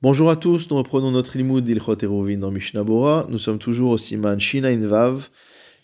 Bonjour 0.00 0.30
à 0.30 0.36
tous, 0.36 0.70
nous 0.70 0.76
reprenons 0.76 1.10
notre 1.10 1.36
limoud 1.36 1.64
d'Ilchot 1.64 2.04
Eruvin 2.04 2.36
dans 2.36 2.52
Mishnah. 2.52 2.84
Nous 3.28 3.38
sommes 3.38 3.58
toujours 3.58 3.90
au 3.90 3.98
Siman 3.98 4.38
Shina 4.38 4.72
Vav 4.76 5.28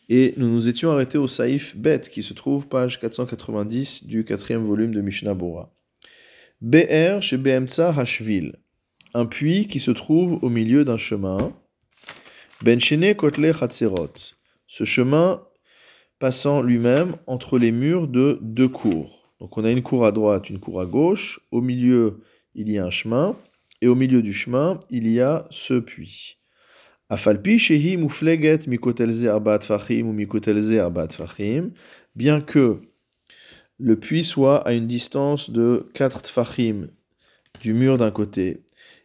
et 0.09 0.35
nous 0.37 0.49
nous 0.49 0.69
étions 0.69 0.93
arrêtés 0.93 1.19
au 1.19 1.27
Saïf 1.27 1.77
Bet 1.77 2.03
qui 2.03 2.23
se 2.23 2.33
trouve 2.33 2.69
page 2.69 3.01
490 3.01 4.07
du 4.07 4.25
quatrième 4.25 4.63
volume 4.63 4.95
de 4.95 5.01
Mishnah 5.01 5.35
Bora. 5.35 5.75
BR 6.61 7.23
chez 7.23 7.37
BMTsa 7.39 7.89
Hashvil, 7.89 8.55
un 9.15 9.27
puits 9.27 9.67
qui 9.67 9.81
se 9.81 9.91
trouve 9.91 10.39
au 10.45 10.49
milieu 10.49 10.85
d'un 10.85 10.97
chemin. 10.97 11.53
Benchene 12.63 13.17
Kotle 13.17 13.53
Chatzerot, 13.53 14.15
ce 14.69 14.85
chemin 14.85 15.43
passant 16.21 16.63
lui-même 16.63 17.17
entre 17.27 17.59
les 17.59 17.73
murs 17.73 18.07
de 18.07 18.39
deux 18.43 18.69
cours. 18.69 19.35
Donc 19.41 19.59
on 19.59 19.65
a 19.65 19.73
une 19.73 19.83
cour 19.83 20.07
à 20.07 20.13
droite, 20.13 20.51
une 20.51 20.61
cour 20.61 20.81
à 20.81 20.87
gauche, 20.87 21.41
au 21.51 21.61
milieu 21.61 22.21
il 22.55 22.71
y 22.71 22.79
a 22.79 22.85
un 22.85 22.91
chemin 22.91 23.35
et 23.85 23.87
au 23.87 23.95
milieu 23.95 24.23
du 24.23 24.33
chemin, 24.33 24.81
il 24.89 25.07
y 25.07 25.21
a 25.21 25.47
ce 25.51 25.75
puits. 25.75 26.39
Afalpi 27.11 27.59
shehi 27.59 27.99
mufleget 27.99 28.67
mikotelze 28.67 29.27
arbat 29.27 29.61
fachim 29.61 30.09
ou 30.09 30.15
mikotelze 30.15 30.79
arbat 30.79 31.11
fachim, 31.11 31.73
bien 32.17 32.41
que 32.41 32.81
le 33.79 33.97
puits 34.01 34.25
soit 34.25 34.67
à 34.67 34.73
une 34.73 34.87
distance 34.87 35.51
de 35.51 35.91
4 35.93 36.23
tfachim 36.23 36.89
du 37.61 37.75
mur 37.75 37.99
d'un 37.99 38.11
côté, 38.11 38.65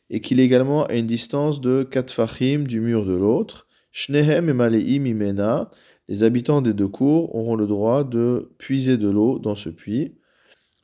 et 0.09 0.21
qu'il 0.21 0.39
est 0.39 0.45
également 0.45 0.85
à 0.85 0.93
une 0.93 1.07
distance 1.07 1.59
de 1.59 1.83
4 1.83 2.05
tfachim 2.05 2.63
du 2.63 2.79
mur 2.79 3.05
de 3.05 3.15
l'autre, 3.17 3.67
shnehem 3.91 4.47
et 4.47 4.53
maleim 4.53 5.05
imena, 5.05 5.71
les 6.07 6.23
habitants 6.23 6.61
des 6.61 6.73
deux 6.73 6.87
cours 6.87 7.35
auront 7.35 7.57
le 7.57 7.67
droit 7.67 8.05
de 8.05 8.53
puiser 8.57 8.95
de 8.95 9.09
l'eau 9.09 9.39
dans 9.39 9.55
ce 9.55 9.67
puits. 9.67 10.15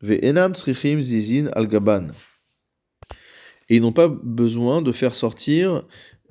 Ve'enam 0.02 0.54
tzrichim 0.54 1.02
zizin 1.02 1.48
al-gaban 1.54 2.08
et 3.70 3.78
ils 3.78 3.82
n'ont 3.82 3.94
pas 3.94 4.08
besoin 4.08 4.82
de 4.82 4.92
faire 4.92 5.16
sortir 5.16 5.84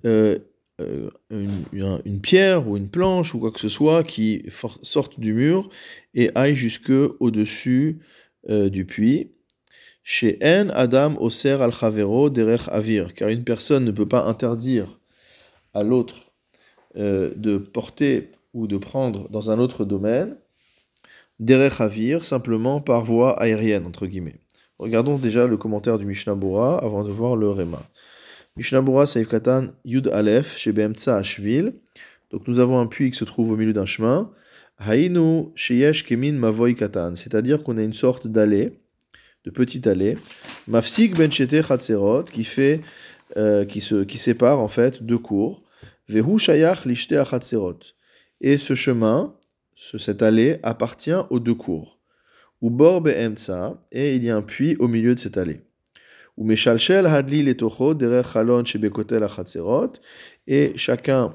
euh, 0.05 0.39
euh, 0.81 1.11
une, 1.31 2.21
pierre 2.21 2.69
ou 2.69 2.77
une 2.77 2.89
planche 2.89 3.35
ou 3.35 3.39
quoi 3.39 3.53
que 3.53 3.61
ce 3.61 3.69
soit 3.69 4.03
qui 4.03 4.45
sorte 4.83 5.21
du 5.21 5.33
mur 5.33 5.71
et 6.15 6.31
aille 6.35 6.57
jusque 6.57 6.93
au-dessus 7.21 8.01
euh, 8.49 8.69
du 8.69 8.85
puits. 8.85 9.31
Chez 10.03 10.39
En 10.43 10.69
Adam 10.71 11.17
Oser 11.19 11.63
al 11.63 11.73
Chavero 11.73 12.29
Derech 12.29 12.69
Avir, 12.69 13.15
car 13.15 13.31
une 13.31 13.45
personne 13.45 13.85
ne 13.85 13.91
peut 13.91 14.09
pas 14.09 14.25
interdire 14.25 15.01
à 15.73 15.83
l'autre 15.83 16.33
de 16.95 17.57
porter 17.57 18.31
ou 18.53 18.69
de 18.69 18.77
prendre 18.77 19.29
dans 19.31 19.51
un 19.51 19.59
autre 19.59 19.85
domaine 19.85 20.37
Derech 21.41 21.81
Avir 21.81 22.25
simplement 22.25 22.81
par 22.81 23.05
voie 23.05 23.41
aérienne 23.41 23.87
entre 23.87 24.07
guillemets. 24.07 24.44
Regardons 24.85 25.17
déjà 25.17 25.47
le 25.47 25.57
commentaire 25.57 25.97
du 25.97 26.05
Mishnah 26.05 26.35
Bora 26.35 26.79
avant 26.85 27.05
de 27.05 27.11
voir 27.11 27.37
le 27.37 27.49
Rema. 27.49 27.83
Mishnah 28.59 28.83
Bora 28.83 29.07
Saif 29.07 29.29
Katan 29.29 29.69
Yud 29.87 30.09
Aleph 30.09 30.59
chez 30.59 30.73
Bemtsa 30.73 31.17
Ashvil. 31.17 31.73
Donc 32.31 32.47
nous 32.47 32.59
avons 32.59 32.79
un 32.79 32.87
puits 32.87 33.11
qui 33.11 33.17
se 33.17 33.25
trouve 33.25 33.51
au 33.51 33.57
milieu 33.57 33.73
d'un 33.73 33.87
chemin. 33.87 34.31
Hainu 34.79 35.47
Sheyesh 35.55 36.05
Kemin 36.05 36.33
Mavoy 36.33 36.75
Katan. 36.75 37.17
C'est-à-dire 37.17 37.63
qu'on 37.63 37.79
a 37.79 37.83
une 37.83 37.95
sorte 37.95 38.27
d'allée, 38.27 38.79
de 39.47 39.51
petite 39.51 39.87
allée. 39.87 40.19
Mafsik 40.69 41.17
Benchete 41.17 41.63
Chatzerot 41.63 42.25
qui 42.25 42.45
fait, 42.45 42.83
euh, 43.39 43.65
qui, 43.65 43.81
se, 43.81 44.05
qui 44.05 44.19
sépare 44.19 44.61
en 44.61 44.69
fait 44.69 45.03
deux 45.03 45.17
cours. 45.17 45.63
Vehu 46.11 46.39
Shayach 46.39 46.85
Lishte 46.85 47.25
Chatzerot. 47.25 47.79
Et 48.43 48.59
ce 48.59 48.75
chemin, 48.75 49.35
ce, 49.77 49.97
cette 49.97 50.21
allée 50.21 50.59
appartient 50.63 51.17
aux 51.31 51.41
deux 51.41 51.55
cours 51.55 51.94
ou 52.65 52.71
borbe 52.71 53.09
emtsa, 53.09 53.77
et 53.93 54.17
il 54.17 54.25
y 54.25 54.31
a 54.31 54.37
un 54.37 54.41
puits 54.41 54.75
au 54.79 54.89
milieu 54.89 55.15
de 55.15 55.21
cette 55.21 55.37
allée. 55.37 55.61
Ou 56.39 56.51
hadli 56.51 57.43
letocho 57.43 57.93
derech 57.93 58.33
chalon 58.33 58.65
shebekotel 58.65 59.23
et 60.47 60.73
chacun 60.75 61.35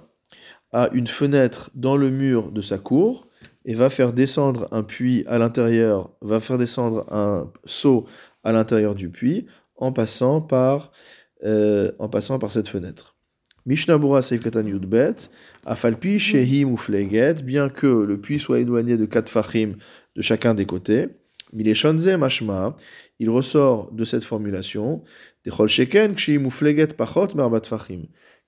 a 0.72 0.89
une 0.91 1.05
fenêtre 1.05 1.69
dans 1.75 1.97
le 1.97 2.09
mur 2.09 2.52
de 2.52 2.61
sa 2.61 2.80
cour 2.80 3.27
et 3.63 3.75
va 3.75 3.91
faire 3.91 4.12
descendre 4.12 4.67
un 4.72 4.81
puits 4.81 5.23
à 5.28 5.38
l'intérieur, 5.38 6.09
va 6.23 6.40
faire 6.40 6.57
descendre 6.57 7.06
un 7.13 7.51
seau 7.63 8.07
à 8.44 8.51
l'intérieur 8.51 8.96
du 8.96 9.09
puits 9.09 9.46
en 9.75 9.91
passant 9.91 10.41
par, 10.41 10.91
euh, 11.44 11.91
en 12.00 12.09
passant 12.09 12.40
par 12.40 12.51
cette 12.51 12.67
fenêtre. 12.67 13.16
Mishnabura 13.67 14.23
Seifkatan 14.23 14.66
Yudbet, 14.66 15.29
Afalpi 15.63 16.17
Shehi 16.17 16.66
Mufleget, 16.66 17.44
bien 17.44 17.69
que 17.69 17.85
le 17.85 18.19
puits 18.19 18.40
soit 18.40 18.61
éloigné 18.61 18.97
de 18.97 19.06
quatre 19.06 19.29
fachim 19.29 19.73
de 20.16 20.23
chacun 20.23 20.56
des 20.56 20.66
côtés, 20.66 21.19
mashma, 21.53 22.75
il 23.19 23.29
ressort 23.29 23.91
de 23.91 24.05
cette 24.05 24.23
formulation, 24.23 25.03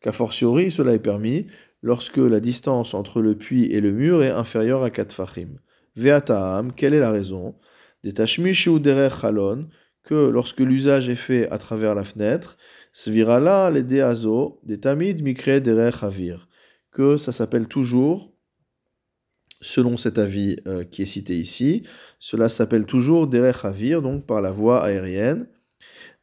qu'a 0.01 0.11
fortiori 0.11 0.71
cela 0.71 0.93
est 0.93 0.99
permis 0.99 1.47
lorsque 1.81 2.17
la 2.17 2.39
distance 2.39 2.93
entre 2.93 3.21
le 3.21 3.35
puits 3.35 3.65
et 3.65 3.81
le 3.81 3.91
mur 3.91 4.23
est 4.23 4.29
inférieure 4.31 4.83
à 4.83 4.89
4 4.89 5.13
fachim. 5.13 5.59
Ve'ataam, 5.95 6.73
quelle 6.73 6.93
est 6.93 6.99
la 6.99 7.11
raison? 7.11 7.55
Des 8.03 8.13
chalon, 8.15 9.67
que 10.03 10.29
lorsque 10.29 10.59
l'usage 10.59 11.09
est 11.09 11.15
fait 11.15 11.49
à 11.49 11.57
travers 11.57 11.93
la 11.95 12.03
fenêtre, 12.03 12.57
svirala 12.91 13.69
les 13.69 13.83
deazo, 13.83 14.59
des 14.63 14.79
tamid 14.79 15.21
mikre 15.21 15.59
derech 15.61 16.03
avir, 16.03 16.47
que 16.91 17.17
ça 17.17 17.31
s'appelle 17.31 17.67
toujours 17.67 18.30
selon 19.61 19.95
cet 19.97 20.17
avis 20.17 20.57
euh, 20.67 20.83
qui 20.83 21.03
est 21.03 21.05
cité 21.05 21.37
ici, 21.37 21.83
cela 22.19 22.49
s'appelle 22.49 22.85
toujours 22.85 23.27
derech 23.27 23.63
avir, 23.63 24.01
donc 24.01 24.25
par 24.25 24.41
la 24.41 24.51
voie 24.51 24.83
aérienne. 24.83 25.47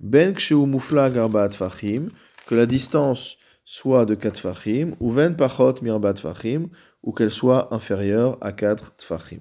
Ben 0.00 0.34
mufla 0.50 1.10
garbat 1.10 1.50
fachim, 1.50 2.08
que 2.46 2.54
la 2.54 2.66
distance 2.66 3.38
soit 3.64 4.06
de 4.06 4.14
4 4.14 4.40
fachim, 4.40 4.94
ou 5.00 5.10
ven 5.10 5.36
pachot 5.36 5.74
mirbat 5.82 6.16
fachim, 6.16 6.68
ou 7.02 7.12
qu'elle 7.12 7.30
soit 7.30 7.72
inférieure 7.74 8.38
à 8.40 8.52
4 8.52 8.96
tfachim. 8.96 9.40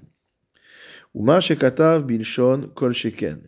Uma 1.13 1.39
shekatav 1.39 2.05
bilshon 2.05 2.69
kol 2.75 2.93
sheken. 2.93 3.47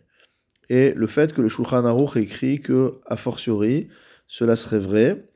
Et 0.68 0.92
le 0.94 1.06
fait 1.06 1.32
que 1.32 1.42
le 1.42 1.48
Shulchan 1.48 1.84
Aruch 1.84 2.16
écrit 2.16 2.60
que, 2.60 3.00
a 3.06 3.16
fortiori, 3.16 3.88
cela 4.26 4.56
serait 4.56 4.78
vrai, 4.78 5.29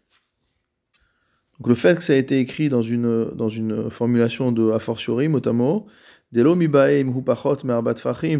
donc 1.64 1.70
le 1.70 1.76
fait 1.76 1.96
que 1.96 2.04
ça 2.04 2.12
a 2.12 2.16
été 2.16 2.40
écrit 2.40 2.68
dans 2.68 2.82
une, 2.82 3.88
formulation 3.88 4.52
de 4.52 4.70
a 4.72 4.78
fortiori, 4.78 5.28
mot 5.28 5.40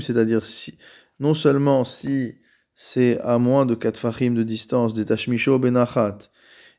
c'est-à-dire 0.00 0.44
si, 0.44 0.76
non 1.20 1.32
seulement 1.32 1.84
si 1.84 2.34
c'est 2.74 3.18
à 3.20 3.38
moins 3.38 3.64
de 3.64 3.74
4 3.74 3.96
fachim 3.96 4.32
de 4.32 4.42
distance, 4.42 4.92
des 4.92 5.06
tashmisho 5.06 5.58
benachat, 5.58 6.18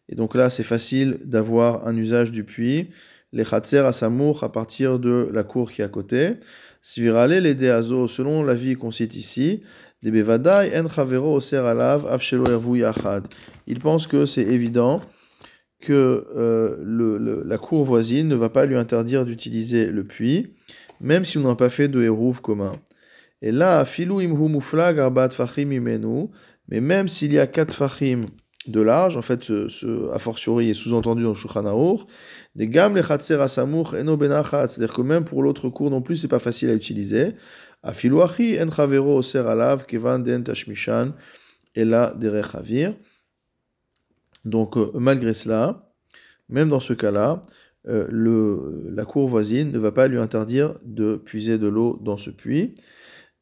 et 0.08 0.14
donc 0.14 0.36
là 0.36 0.52
c'est 0.52 0.62
facile 0.62 1.18
d'avoir 1.24 1.88
un 1.88 1.98
usage 1.98 2.30
du 2.30 2.44
puits, 2.44 2.92
les 3.32 3.44
chatser 3.44 3.80
à 3.80 3.92
samour 3.92 4.44
à 4.44 4.52
partir 4.52 5.00
de 5.00 5.32
la 5.34 5.44
cour 5.44 5.72
qui 5.72 5.82
est 5.82 5.86
à 5.86 5.90
côté, 5.90 6.34
svirale 6.80 7.40
les 7.42 7.56
deazo, 7.56 8.08
selon 8.08 8.44
l'avis 8.44 8.76
qu'on 8.76 8.92
cite 8.92 9.16
ici, 9.16 9.64
des 10.04 10.12
bevadai 10.12 10.80
en 10.80 10.88
chavero 10.90 11.34
oser 11.34 11.58
alav 11.58 12.06
avshelo 12.06 12.46
ervu 12.52 12.82
yachad. 12.82 13.26
Il 13.66 13.80
pense 13.80 14.06
que 14.06 14.28
c'est 14.28 14.44
évident 14.44 15.02
que 15.86 16.26
euh, 16.36 17.44
la 17.46 17.58
cour 17.58 17.84
voisine 17.84 18.28
ne 18.28 18.36
va 18.36 18.50
pas 18.50 18.66
lui 18.66 18.76
interdire 18.76 19.26
d'utiliser 19.26 19.92
le 19.92 20.04
puits, 20.04 20.56
même 21.00 21.26
si 21.26 21.38
on 21.38 21.42
n'a 21.42 21.56
pas 21.56 21.70
fait 21.70 21.88
de 21.88 22.02
hérouv 22.02 22.42
commun. 22.42 22.74
Et 23.42 23.52
là, 23.52 23.86
filou 23.86 24.22
imhu 24.22 24.50
mufla 24.50 24.94
garbat 24.94 25.30
fachim 25.30 25.72
imenu, 25.72 26.30
mais 26.70 26.82
même 26.82 27.08
s'il 27.08 27.34
y 27.34 27.40
a 27.40 27.48
quatre 27.48 27.76
fachim 27.76 28.26
de 28.68 28.82
large, 28.82 29.16
en 29.18 29.22
fait, 29.22 29.44
ce, 29.44 30.12
a 30.12 30.18
fortiori 30.20 30.72
est 30.72 30.74
sous-entendu 30.74 31.24
dans 31.24 31.36
Shulchan 31.36 31.98
des 32.56 32.68
gam 32.68 32.96
le 32.96 33.04
chatser 33.04 33.36
asamuch 33.36 33.94
eno 33.94 34.18
benachat, 34.18 34.68
c'est-à-dire 34.68 34.96
que 34.96 35.02
même 35.02 35.26
pour 35.26 35.44
l'autre 35.44 35.70
cour 35.70 35.92
non 35.92 36.02
plus, 36.02 36.18
c'est 36.18 36.28
pas 36.28 36.40
facile 36.40 36.70
à 36.70 36.74
utiliser. 36.74 37.34
Afilu 37.84 38.22
achi 38.22 38.58
en 38.60 38.72
chavero 38.72 39.18
oser 39.18 39.46
alav 39.48 39.86
kevan 39.86 40.24
den 40.24 40.44
tashmishan, 40.44 41.14
et 41.76 41.86
là, 41.86 42.16
derech 42.18 42.56
donc 44.46 44.78
euh, 44.78 44.92
malgré 44.94 45.34
cela, 45.34 45.92
même 46.50 46.70
dans 46.70 46.80
ce 46.80 46.94
cas-là, 46.94 47.42
euh, 47.88 48.08
la 48.92 49.06
cour 49.06 49.28
voisine 49.28 49.72
ne 49.72 49.80
va 49.80 49.92
pas 49.92 50.08
lui 50.08 50.18
interdire 50.18 50.78
de 50.84 51.18
puiser 51.18 51.58
de 51.58 51.68
l'eau 51.68 52.00
dans 52.02 52.18
ce 52.18 52.30
puits. 52.30 52.76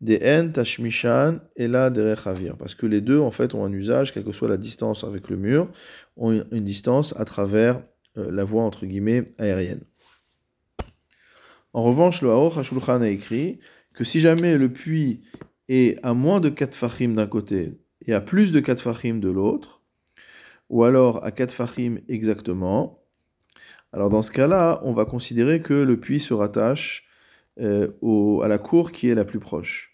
Des 0.01 0.19
en 0.37 0.49
tashmishan 0.49 1.39
et 1.55 1.69
la 1.69 1.89
derechavir. 1.89 2.57
Parce 2.57 2.75
que 2.75 2.85
les 2.85 2.99
deux, 2.99 3.19
en 3.19 3.31
fait, 3.31 3.53
ont 3.53 3.63
un 3.63 3.71
usage, 3.71 4.13
quelle 4.13 4.25
que 4.25 4.33
soit 4.33 4.49
la 4.49 4.57
distance 4.57 5.05
avec 5.05 5.29
le 5.29 5.37
mur, 5.37 5.71
ont 6.17 6.43
une 6.51 6.65
distance 6.65 7.13
à 7.17 7.23
travers 7.23 7.81
euh, 8.17 8.29
la 8.29 8.43
voie, 8.43 8.63
entre 8.63 8.85
guillemets, 8.85 9.23
aérienne. 9.37 9.83
En 11.71 11.83
revanche, 11.83 12.21
le 12.21 12.29
Haor 12.29 12.59
Hashulchan 12.59 13.01
a 13.01 13.07
écrit 13.07 13.59
que 13.93 14.03
si 14.03 14.19
jamais 14.19 14.57
le 14.57 14.73
puits 14.73 15.21
est 15.69 15.97
à 16.03 16.13
moins 16.13 16.41
de 16.41 16.49
4 16.49 16.75
fachim 16.75 17.13
d'un 17.13 17.27
côté 17.27 17.79
et 18.05 18.13
à 18.13 18.19
plus 18.19 18.51
de 18.51 18.59
4 18.59 18.81
fachim 18.81 19.19
de 19.19 19.29
l'autre, 19.29 19.82
ou 20.73 20.83
alors 20.83 21.23
à 21.23 21.31
4 21.31 21.51
fachim 21.51 21.99
exactement, 22.09 23.03
alors 23.91 24.09
dans 24.09 24.23
ce 24.23 24.31
cas-là, 24.31 24.79
on 24.81 24.91
va 24.91 25.05
considérer 25.05 25.61
que 25.61 25.75
le 25.75 25.99
puits 25.99 26.19
se 26.19 26.33
rattache 26.33 27.05
euh, 27.59 27.91
à 28.41 28.47
la 28.47 28.57
cour 28.57 28.91
qui 28.91 29.07
est 29.07 29.13
la 29.13 29.23
plus 29.23 29.37
proche. 29.39 29.91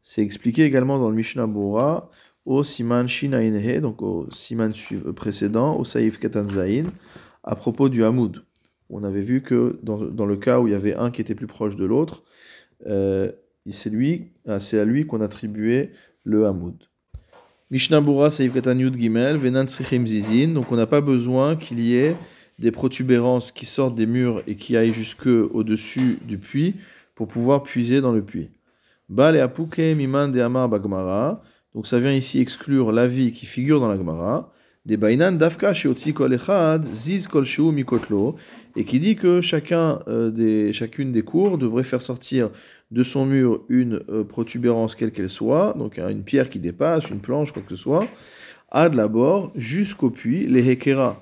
C'est 0.00 0.22
expliqué 0.22 0.64
également 0.64 0.98
dans 0.98 1.10
le 1.10 1.16
Mishnah 1.16 1.46
Bora, 1.46 2.10
au 2.46 2.62
Siman 2.62 3.06
Shinainhe, 3.06 3.82
donc 3.82 4.00
au 4.00 4.30
Siman 4.30 4.72
précédent, 5.14 5.76
au 5.76 5.84
Saïf 5.84 6.18
Katanzain, 6.18 6.84
à 7.44 7.54
propos 7.54 7.90
du 7.90 8.02
Hamoud. 8.02 8.46
On 8.88 9.04
avait 9.04 9.20
vu 9.20 9.42
que 9.42 9.78
dans, 9.82 9.98
le 9.98 10.36
cas 10.36 10.58
où 10.60 10.68
il 10.68 10.70
y 10.70 10.74
avait 10.74 10.94
un 10.94 11.10
qui 11.10 11.20
était 11.20 11.34
plus 11.34 11.48
proche 11.48 11.76
de 11.76 11.84
l'autre, 11.84 12.24
euh, 12.86 13.30
c'est 13.68 13.92
ah, 14.46 14.58
c'est 14.58 14.78
à 14.78 14.86
lui 14.86 15.06
qu'on 15.06 15.20
attribuait 15.20 15.90
le 16.24 16.46
Hamoud. 16.46 16.82
Yud 17.70 18.98
Gimel, 18.98 19.36
Venan 19.36 19.66
Zizin, 19.66 20.48
donc 20.54 20.70
on 20.70 20.76
n'a 20.76 20.86
pas 20.86 21.00
besoin 21.00 21.56
qu'il 21.56 21.80
y 21.80 21.96
ait 21.96 22.16
des 22.58 22.70
protubérances 22.70 23.50
qui 23.50 23.66
sortent 23.66 23.94
des 23.94 24.06
murs 24.06 24.42
et 24.46 24.54
qui 24.54 24.76
aillent 24.76 24.92
jusque 24.92 25.26
au-dessus 25.26 26.18
du 26.26 26.38
puits 26.38 26.76
pour 27.14 27.26
pouvoir 27.26 27.62
puiser 27.62 28.00
dans 28.00 28.12
le 28.12 28.22
puits. 28.22 28.50
Bale 29.08 29.40
apuke 29.40 29.78
miman 29.78 30.28
de 30.28 30.68
bagmara, 30.68 31.42
donc 31.74 31.86
ça 31.86 31.98
vient 31.98 32.12
ici 32.12 32.40
exclure 32.40 32.92
l'avis 32.92 33.32
qui 33.32 33.46
figure 33.46 33.80
dans 33.80 33.88
la 33.88 33.96
Gemara, 33.96 34.52
des 34.86 34.96
bainan 34.96 35.32
dafka 35.32 35.72
sheotzi 35.74 36.12
kol 36.14 36.32
echad 36.32 36.84
ziz 36.86 37.26
kol 37.26 37.44
mikotlo, 37.72 38.36
et 38.76 38.84
qui 38.84 39.00
dit 39.00 39.16
que 39.16 39.40
euh, 40.08 40.72
chacune 40.72 41.10
des 41.10 41.22
cours 41.22 41.58
devrait 41.58 41.82
faire 41.82 42.02
sortir 42.02 42.50
de 42.92 43.02
son 43.02 43.26
mur 43.26 43.64
une 43.68 44.00
euh, 44.08 44.22
protubérance 44.22 44.94
quelle 44.94 45.10
qu'elle 45.10 45.28
soit, 45.28 45.74
donc 45.76 45.98
hein, 45.98 46.08
une 46.08 46.22
pierre 46.22 46.48
qui 46.48 46.60
dépasse, 46.60 47.10
une 47.10 47.18
planche, 47.18 47.50
quoi 47.50 47.62
que 47.62 47.70
ce 47.70 47.82
soit, 47.82 48.06
ad 48.70 48.94
labord 48.94 49.50
jusqu'au 49.56 50.10
puits, 50.10 50.46
les 50.46 50.70
hekera, 50.70 51.20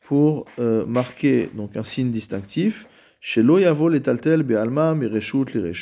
pour 0.00 0.46
euh, 0.58 0.84
marquer 0.84 1.50
donc 1.54 1.76
un 1.76 1.84
signe 1.84 2.10
distinctif, 2.10 2.88
chez 3.20 3.44
loyavo 3.44 3.88
les 3.88 4.02
taltel 4.02 4.42
be'alma 4.42 4.96
mereshut 4.96 5.54
les 5.54 5.72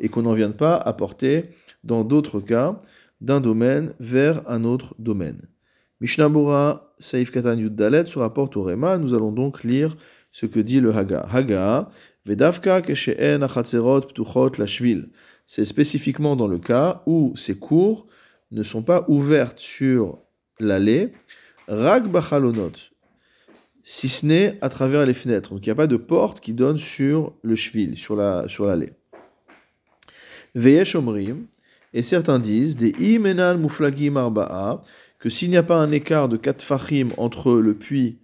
et 0.00 0.08
qu'on 0.10 0.22
n'en 0.22 0.34
vienne 0.34 0.52
pas 0.52 0.76
apporter 0.76 1.44
dans 1.82 2.04
d'autres 2.04 2.40
cas 2.40 2.78
d'un 3.22 3.40
domaine 3.40 3.94
vers 3.98 4.42
un 4.50 4.64
autre 4.64 4.94
domaine. 4.98 5.40
Mishnabura 6.00 6.92
Saif 6.98 7.30
Katan 7.30 7.56
Yuddalet 7.56 8.06
se 8.06 8.18
rapporte 8.18 8.56
au 8.56 8.62
Rema. 8.62 8.98
Nous 8.98 9.14
allons 9.14 9.32
donc 9.32 9.64
lire 9.64 9.96
ce 10.30 10.46
que 10.46 10.60
dit 10.60 10.80
le 10.80 10.94
Haga. 10.94 11.26
Haga, 11.32 11.88
Vedavka 12.24 12.82
Keshe'en 12.82 13.42
Achatzerot 13.42 14.02
Ptuchot 14.02 14.52
Lashvil. 14.58 15.08
C'est 15.46 15.64
spécifiquement 15.64 16.36
dans 16.36 16.48
le 16.48 16.58
cas 16.58 17.02
où 17.06 17.32
ces 17.36 17.56
cours 17.56 18.06
ne 18.50 18.62
sont 18.62 18.82
pas 18.82 19.04
ouvertes 19.08 19.58
sur 19.58 20.18
l'allée, 20.58 21.12
Rag 21.68 22.08
Bachalonot, 22.08 22.72
si 23.82 24.08
ce 24.08 24.26
n'est 24.26 24.58
à 24.60 24.68
travers 24.68 25.06
les 25.06 25.14
fenêtres. 25.14 25.50
Donc 25.50 25.66
il 25.66 25.68
n'y 25.68 25.72
a 25.72 25.76
pas 25.76 25.86
de 25.86 25.96
porte 25.96 26.40
qui 26.40 26.52
donne 26.52 26.78
sur 26.78 27.34
le 27.42 27.54
Shvil, 27.54 27.96
sur 27.96 28.16
l'allée. 28.16 28.46
Sur 28.48 28.92
Veyesh 30.54 30.96
et 31.92 32.02
certains 32.02 32.38
disent, 32.38 32.76
des 32.76 32.90
imenal 32.98 33.58
muflagim 33.58 34.16
arba'a, 34.16 34.82
s'il 35.28 35.50
n'y 35.50 35.56
a 35.56 35.62
pas 35.62 35.78
un 35.78 35.92
écart 35.92 36.28
de 36.28 36.36
4 36.36 36.62
fachim 36.62 37.08
entre 37.16 37.54
le 37.54 37.74
puits 37.74 38.18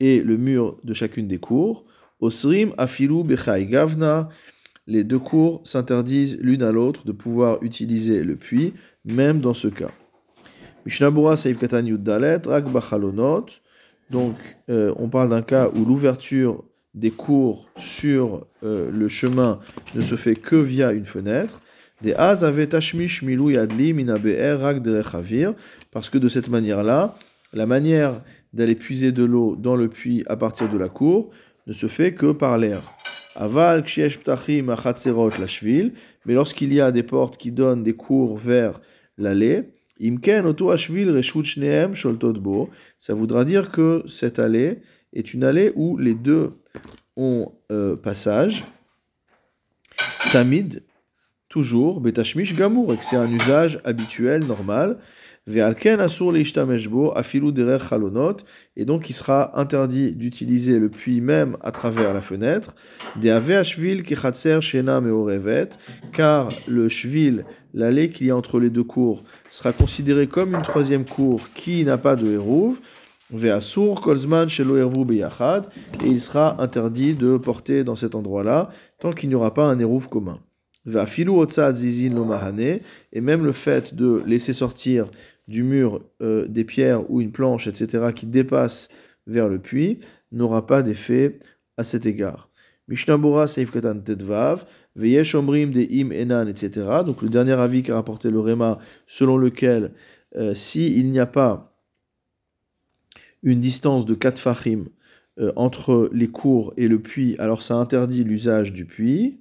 et 0.00 0.20
le 0.20 0.36
mur 0.36 0.78
de 0.84 0.92
chacune 0.92 1.28
des 1.28 1.38
cours, 1.38 1.84
osrim 2.20 2.72
afilu 2.78 3.22
bechai 3.22 3.66
gavna, 3.66 4.28
les 4.86 5.04
deux 5.04 5.18
cours 5.18 5.62
s'interdisent 5.64 6.38
l'une 6.40 6.62
à 6.62 6.72
l'autre 6.72 7.04
de 7.06 7.12
pouvoir 7.12 7.62
utiliser 7.62 8.22
le 8.22 8.36
puits, 8.36 8.74
même 9.04 9.40
dans 9.40 9.54
ce 9.54 9.68
cas. 9.68 9.90
Mishnabura 10.84 11.36
Saif 11.36 11.58
Katan 11.58 11.82
Dalet, 11.82 12.42
Rak. 12.44 12.64
Donc, 14.10 14.36
euh, 14.68 14.92
on 14.96 15.08
parle 15.08 15.30
d'un 15.30 15.42
cas 15.42 15.70
où 15.74 15.84
l'ouverture 15.84 16.62
des 16.92 17.10
cours 17.10 17.66
sur 17.76 18.46
euh, 18.62 18.90
le 18.90 19.08
chemin 19.08 19.60
ne 19.94 20.02
se 20.02 20.16
fait 20.16 20.36
que 20.36 20.56
via 20.56 20.92
une 20.92 21.06
fenêtre. 21.06 21.62
Parce 25.90 26.10
que 26.10 26.18
de 26.18 26.28
cette 26.28 26.48
manière-là, 26.48 27.16
la 27.52 27.66
manière 27.66 28.22
d'aller 28.52 28.74
puiser 28.74 29.12
de 29.12 29.24
l'eau 29.24 29.56
dans 29.56 29.76
le 29.76 29.88
puits 29.88 30.24
à 30.26 30.36
partir 30.36 30.68
de 30.68 30.76
la 30.76 30.88
cour 30.88 31.30
ne 31.66 31.72
se 31.72 31.86
fait 31.86 32.14
que 32.14 32.32
par 32.32 32.58
l'air. 32.58 32.92
Aval 33.36 33.84
mais 36.26 36.34
lorsqu'il 36.34 36.72
y 36.72 36.80
a 36.80 36.92
des 36.92 37.02
portes 37.02 37.36
qui 37.36 37.50
donnent 37.50 37.82
des 37.82 37.94
cours 37.94 38.36
vers 38.38 38.80
l'allée, 39.18 39.74
ça 42.98 43.14
voudra 43.14 43.44
dire 43.44 43.70
que 43.70 44.02
cette 44.06 44.38
allée 44.38 44.78
est 45.12 45.34
une 45.34 45.44
allée 45.44 45.72
où 45.76 45.96
les 45.96 46.14
deux 46.14 46.52
ont 47.16 47.52
euh, 47.70 47.96
passage. 47.96 48.64
Tamid, 50.32 50.82
toujours, 51.54 52.00
betashmish 52.00 52.52
gamour, 52.56 52.92
et 52.92 52.96
que 52.96 53.04
c'est 53.04 53.14
un 53.14 53.30
usage 53.30 53.78
habituel, 53.84 54.44
normal. 54.44 54.98
Asur 55.46 56.34
afilu 57.14 57.52
derer 57.52 57.78
chalonot, 57.78 58.38
et 58.76 58.84
donc 58.84 59.08
il 59.08 59.12
sera 59.12 59.56
interdit 59.60 60.10
d'utiliser 60.10 60.80
le 60.80 60.88
puits 60.88 61.20
même 61.20 61.56
à 61.60 61.70
travers 61.70 62.12
la 62.12 62.20
fenêtre. 62.20 62.74
Meorevet, 65.00 65.68
car 66.12 66.48
le 66.66 66.88
shvil, 66.88 67.44
l'allée 67.72 68.10
qu'il 68.10 68.26
y 68.26 68.30
a 68.32 68.36
entre 68.36 68.58
les 68.58 68.70
deux 68.70 68.82
cours, 68.82 69.22
sera 69.48 69.70
considéré 69.72 70.26
comme 70.26 70.56
une 70.56 70.62
troisième 70.62 71.04
cour 71.04 71.38
qui 71.54 71.84
n'a 71.84 71.98
pas 71.98 72.16
de 72.16 72.32
hérouve. 72.32 72.80
Kolzman 74.02 74.48
beyachad, 75.06 75.68
et 76.04 76.08
il 76.08 76.20
sera 76.20 76.60
interdit 76.60 77.14
de 77.14 77.36
porter 77.36 77.84
dans 77.84 77.96
cet 77.96 78.16
endroit-là 78.16 78.70
tant 78.98 79.12
qu'il 79.12 79.28
n'y 79.28 79.36
aura 79.36 79.54
pas 79.54 79.66
un 79.66 79.78
hérouve 79.78 80.08
commun 80.08 80.40
et 80.86 82.80
même 83.20 83.44
le 83.44 83.52
fait 83.52 83.94
de 83.94 84.22
laisser 84.26 84.52
sortir 84.52 85.10
du 85.48 85.62
mur 85.62 86.02
euh, 86.22 86.46
des 86.46 86.64
pierres 86.64 87.10
ou 87.10 87.20
une 87.20 87.32
planche, 87.32 87.66
etc., 87.66 88.12
qui 88.14 88.26
dépasse 88.26 88.88
vers 89.26 89.48
le 89.48 89.58
puits, 89.58 89.98
n'aura 90.32 90.66
pas 90.66 90.82
d'effet 90.82 91.38
à 91.76 91.84
cet 91.84 92.06
égard. 92.06 92.50
Mishnabura 92.88 93.46
Seif 93.46 93.70
Katan 93.70 94.00
Tedvav, 94.00 94.64
Veyesh 94.96 95.34
Omrim 95.34 95.70
de 95.70 95.86
Im 95.90 96.12
Enan, 96.12 96.46
etc. 96.46 97.02
Donc 97.04 97.22
le 97.22 97.28
dernier 97.28 97.52
avis 97.52 97.82
qu'a 97.82 97.94
rapporté 97.94 98.30
le 98.30 98.40
Réma, 98.40 98.78
selon 99.06 99.36
lequel 99.36 99.92
euh, 100.36 100.54
s'il 100.54 101.10
n'y 101.10 101.18
a 101.18 101.26
pas 101.26 101.76
une 103.42 103.60
distance 103.60 104.06
de 104.06 104.14
4 104.14 104.38
fachim 104.38 104.86
euh, 105.38 105.52
entre 105.56 106.08
les 106.12 106.28
cours 106.28 106.72
et 106.76 106.88
le 106.88 107.00
puits, 107.00 107.36
alors 107.38 107.62
ça 107.62 107.74
interdit 107.74 108.24
l'usage 108.24 108.72
du 108.72 108.84
puits. 108.84 109.40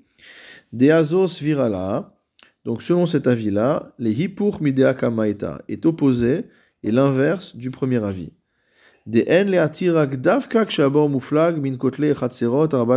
Deazos 0.73 1.39
virala. 1.39 2.17
Donc 2.65 2.81
selon 2.81 3.05
cet 3.05 3.27
avis-là, 3.27 3.93
les 3.99 4.11
hipur 4.11 4.61
midea 4.61 4.95
kamaita 4.95 5.61
est 5.69 5.85
opposé 5.85 6.45
et 6.81 6.91
l'inverse 6.91 7.55
du 7.55 7.69
premier 7.69 8.03
avis. 8.03 8.33
en 9.05 9.11
le 9.11 11.07
muflag 11.09 11.61
min 11.61 11.77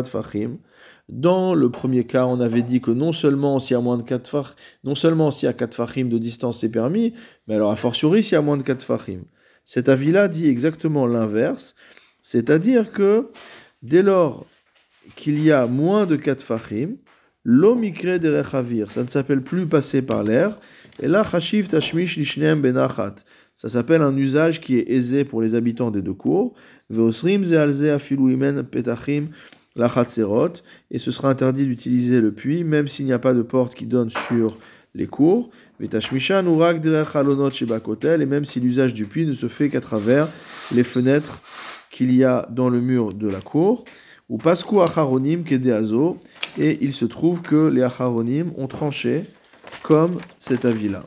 fachim. 0.05 0.59
Dans 1.11 1.55
le 1.55 1.71
premier 1.71 2.05
cas, 2.05 2.25
on 2.25 2.41
avait 2.41 2.63
dit 2.63 2.81
que 2.81 2.93
non 2.93 3.13
seulement 3.13 3.59
s'il 3.59 3.75
y 3.75 3.79
a 3.79 3.81
moins 3.81 3.99
de 3.99 4.03
4 4.03 4.27
fach, 4.29 4.55
non 4.83 4.95
seulement 4.95 5.31
s'il 5.31 5.47
y 5.47 5.51
a 5.51 5.53
4 5.53 5.75
fachim 5.75 6.07
de 6.09 6.19
distance 6.19 6.61
c'est 6.61 6.71
permis, 6.71 7.13
mais 7.47 7.57
alors 7.57 7.71
a 7.71 7.77
fortiori 7.77 8.23
s'il 8.23 8.33
y 8.33 8.37
a 8.37 8.43
moins 8.43 8.57
de 8.57 8.63
4 8.63 8.83
fachim. 8.83 9.25
Cet 9.65 9.89
avis-là 9.91 10.29
dit 10.29 10.49
exactement 10.49 11.07
l'inverse, 11.07 11.75
c'est-à-dire 12.23 12.91
que 12.91 13.31
dès 13.83 14.03
lors 14.03 14.47
qu'il 15.15 15.43
y 15.45 15.53
a 15.53 15.67
moins 15.67 16.07
de 16.07 16.17
4 16.17 16.43
fachim, 16.43 16.97
L'omikre 17.49 18.19
de 18.19 18.39
rechavir, 18.39 18.91
ça 18.91 19.05
ne 19.05 19.09
s'appelle 19.09 19.41
plus 19.41 19.67
passer 19.67 20.03
par 20.03 20.25
l'air. 20.25 20.59
Et 21.01 21.07
là, 21.07 21.23
chashiv 21.23 21.69
tashmish 21.69 22.17
lishneem 22.17 22.61
benachat. 22.61 23.15
Ça 23.55 23.69
s'appelle 23.69 24.03
un 24.03 24.17
usage 24.17 24.61
qui 24.61 24.77
est 24.77 24.91
aisé 24.91 25.25
pour 25.25 25.43
les 25.43 25.55
habitants 25.55 25.93
des 25.93 26.03
deux 26.03 26.13
cours. 26.13 26.55
Veosrim 26.91 27.45
zealze 27.45 27.85
afilu 27.85 28.37
petachim 28.69 29.29
lachatserot. 29.77 30.55
Et 30.91 30.99
ce 30.99 31.13
sera 31.13 31.31
interdit 31.31 31.67
d'utiliser 31.67 32.21
le 32.21 32.33
puits, 32.33 32.65
même 32.65 32.89
s'il 32.89 33.05
n'y 33.05 33.13
a 33.13 33.21
pas 33.21 33.33
de 33.33 33.43
porte 33.43 33.77
qui 33.77 33.87
donne 33.87 34.11
sur 34.11 34.59
les 34.97 35.07
cours. 35.07 35.51
Et 35.81 35.89
même 38.27 38.45
si 38.45 38.61
l'usage 38.61 38.95
du 38.95 39.05
puits 39.05 39.27
ne 39.27 39.33
se 39.33 39.47
fait 39.47 39.69
qu'à 39.69 39.81
travers 39.81 40.29
les 40.75 40.83
fenêtres 40.83 41.43
qu'il 41.91 42.13
y 42.15 42.25
a 42.25 42.49
dans 42.51 42.69
le 42.69 42.81
mur 42.81 43.13
de 43.13 43.29
la 43.29 43.41
cour 43.41 43.85
ou 44.29 44.39
Pasku 44.39 44.81
Acharonim 44.81 45.45
Kedeazo, 45.45 46.19
et 46.59 46.79
il 46.81 46.93
se 46.93 47.05
trouve 47.05 47.43
que 47.43 47.69
les 47.69 47.83
Acharonim 47.83 48.53
ont 48.57 48.67
tranché 48.67 49.25
comme 49.83 50.19
cet 50.41 50.65
avis-là. 50.65 51.05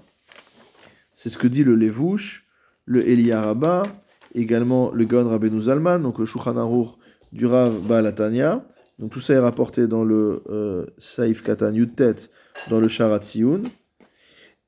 C'est 1.14 1.30
ce 1.30 1.38
que 1.38 1.48
dit 1.48 1.66
le 1.66 1.76
Levouche, 1.76 2.46
le 2.86 3.08
Eliaraba, 3.08 3.84
également 4.34 4.92
le 4.92 5.06
Gon 5.06 5.28
Rabbeinu 5.28 5.62
Zalman, 5.62 6.00
donc 6.00 6.18
le 6.18 6.26
Shulchan 6.26 6.96
du 7.34 7.46
Rav 7.46 7.82
Baalatania. 7.82 8.64
Donc 9.00 9.12
tout 9.12 9.20
ça 9.20 9.34
est 9.34 9.40
rapporté 9.40 9.88
dans 9.88 10.04
le 10.04 10.44
euh, 10.50 10.86
Saif 10.98 11.44
Katan 11.44 11.74
Yutet, 11.74 12.16
dans 12.70 12.80
le 12.80 12.88
Sharat 12.88 13.22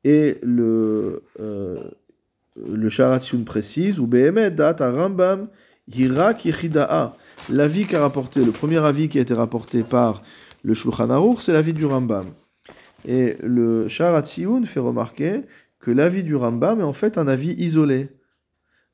Et 0.04 0.38
le, 0.42 1.24
euh, 1.40 1.84
le 2.56 3.44
précise, 3.44 4.00
ou 4.00 4.08
Behemet 4.08 4.52
Dat 4.52 4.78
Rambam 4.80 5.48
Hirak 5.88 6.46
Yechida'a 6.46 7.16
l'avis 7.50 7.86
qu'a 7.86 8.02
rapporté, 8.02 8.44
le 8.44 8.52
premier 8.52 8.78
avis 8.78 9.10
qui 9.10 9.20
a 9.20 9.22
été 9.22 9.34
rapporté 9.34 9.84
par 9.84 10.22
le 10.64 10.74
Shulchan 10.74 11.10
Aruch, 11.10 11.42
c'est 11.42 11.54
l'avis 11.54 11.74
du 11.74 11.86
Rambam. 11.86 12.26
Et 13.06 13.38
le 13.42 13.88
Sharat 13.88 14.24
fait 14.24 14.80
remarquer 14.80 15.42
que 15.80 15.92
l'avis 15.92 16.24
du 16.24 16.36
Rambam 16.36 16.82
est 16.82 16.84
en 16.84 16.94
fait 16.94 17.18
un 17.18 17.28
avis 17.28 17.54
isolé. 17.54 18.10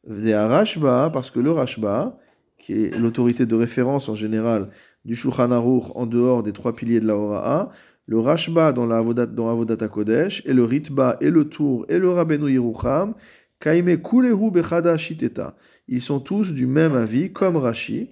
Rashba, 0.08 1.10
parce 1.12 1.32
que 1.32 1.40
le 1.40 1.52
Rashba, 1.52 2.18
qui 2.58 2.74
est 2.74 2.98
l'autorité 2.98 3.46
de 3.46 3.56
référence 3.56 4.08
en 4.08 4.16
général 4.16 4.70
du 5.04 5.16
Shulchan 5.16 5.52
Aruch 5.52 5.86
en 5.96 6.06
dehors 6.06 6.44
des 6.44 6.54
trois 6.54 6.74
piliers 6.74 7.02
de 7.02 7.08
la 7.08 7.18
Hora'a, 7.18 7.72
le 8.08 8.20
Rashba 8.20 8.72
dans 8.72 8.86
la 8.86 8.98
Avodat, 8.98 9.26
dans 9.26 9.50
Avodat 9.50 9.88
Kodesh, 9.88 10.42
et 10.46 10.54
le 10.54 10.64
Ritba, 10.64 11.18
et 11.22 11.30
le 11.30 11.50
Tour, 11.50 11.86
et 11.90 12.00
le 12.00 12.10
Rabbeinu 12.10 12.52
Yerucham, 12.52 13.14
Kaime 13.60 14.02
Kulehu 14.02 14.50
Bechada 14.50 14.98
Shiteta. 14.98 15.56
Ils 15.88 16.02
sont 16.02 16.20
tous 16.20 16.54
du 16.54 16.68
même 16.68 16.96
avis, 16.96 17.32
comme 17.32 17.58
Rashi, 17.58 18.10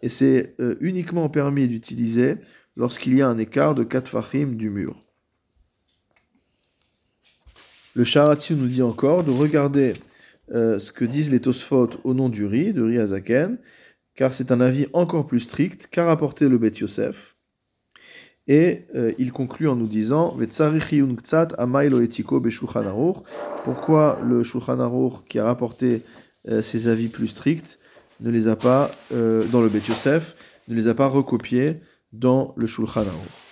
et 0.00 0.08
c'est 0.08 0.54
euh, 0.60 0.76
uniquement 0.80 1.28
permis 1.28 1.68
d'utiliser 1.68 2.36
lorsqu'il 2.76 3.14
y 3.14 3.22
a 3.22 3.28
un 3.28 3.38
écart 3.38 3.74
de 3.74 3.84
4 3.84 4.08
fachim 4.08 4.54
du 4.56 4.70
mur. 4.70 4.98
Le 7.94 8.04
Sharatsu 8.04 8.54
nous 8.54 8.66
dit 8.66 8.82
encore 8.82 9.22
de 9.22 9.30
regarder 9.30 9.92
euh, 10.50 10.78
ce 10.78 10.90
que 10.90 11.04
disent 11.04 11.30
les 11.30 11.40
Tosfot 11.40 11.90
au 12.04 12.14
nom 12.14 12.30
du 12.30 12.46
riz, 12.46 12.72
de 12.72 12.82
riz 12.82 12.98
Azaken, 12.98 13.58
car 14.14 14.32
c'est 14.32 14.50
un 14.50 14.60
avis 14.60 14.86
encore 14.94 15.26
plus 15.26 15.40
strict 15.40 15.88
qu'a 15.88 16.06
rapporté 16.06 16.48
le 16.48 16.56
Bet 16.56 16.78
Yosef. 16.80 17.36
Et 18.48 18.86
euh, 18.94 19.12
il 19.18 19.32
conclut 19.32 19.68
en 19.68 19.76
nous 19.76 19.86
disant 19.86 20.36
Pourquoi 23.64 24.20
le 24.24 24.42
Shulchan 24.42 24.80
Aruch, 24.80 25.12
qui 25.28 25.38
a 25.38 25.44
rapporté 25.44 26.02
ses 26.60 26.88
avis 26.88 27.06
plus 27.06 27.28
stricts, 27.28 27.78
ne 28.22 28.30
les 28.30 28.48
a 28.48 28.56
pas, 28.56 28.90
euh, 29.12 29.44
dans 29.50 29.60
le 29.60 29.68
Bet 29.68 29.82
Yosef, 29.88 30.36
ne 30.68 30.74
les 30.74 30.86
a 30.88 30.94
pas 30.94 31.08
recopiés 31.08 31.80
dans 32.12 32.54
le 32.56 32.66
Shulchan 32.66 33.00
Aruch. 33.00 33.51